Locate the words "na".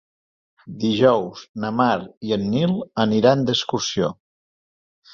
1.65-1.71